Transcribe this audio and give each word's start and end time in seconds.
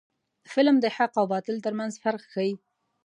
فلم 0.53 0.75
د 0.81 0.85
حق 0.95 1.13
او 1.19 1.25
باطل 1.33 1.55
ترمنځ 1.65 1.93
فرق 2.03 2.21
ښيي 2.31 2.53